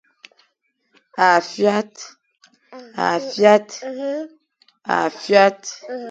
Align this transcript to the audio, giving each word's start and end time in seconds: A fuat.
A 1.25 1.27
fuat. 5.19 5.63